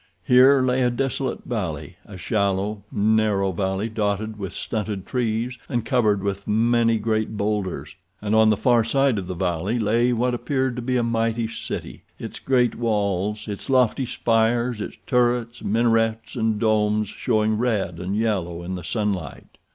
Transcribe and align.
Here 0.23 0.63
lay 0.63 0.81
a 0.81 0.89
desolate 0.89 1.43
valley—a 1.43 2.17
shallow, 2.17 2.81
narrow 2.91 3.51
valley 3.51 3.87
dotted 3.87 4.35
with 4.39 4.51
stunted 4.51 5.05
trees 5.05 5.59
and 5.69 5.85
covered 5.85 6.23
with 6.23 6.47
many 6.47 6.97
great 6.97 7.37
bowlders. 7.37 7.95
And 8.19 8.33
on 8.33 8.49
the 8.49 8.57
far 8.57 8.83
side 8.83 9.19
of 9.19 9.27
the 9.27 9.35
valley 9.35 9.77
lay 9.77 10.11
what 10.11 10.33
appeared 10.33 10.75
to 10.77 10.81
be 10.81 10.97
a 10.97 11.03
mighty 11.03 11.47
city, 11.47 12.01
its 12.17 12.39
great 12.39 12.73
walls, 12.73 13.47
its 13.47 13.69
lofty 13.69 14.07
spires, 14.07 14.81
its 14.81 14.97
turrets, 15.05 15.61
minarets, 15.63 16.35
and 16.35 16.57
domes 16.59 17.07
showing 17.07 17.59
red 17.59 17.99
and 17.99 18.17
yellow 18.17 18.63
in 18.63 18.73
the 18.73 18.83
sunlight. 18.83 19.59